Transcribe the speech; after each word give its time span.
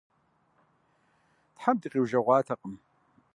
Тхьэм 1.55 1.75
дыкъиужэгъужатэкъым. 1.81 2.75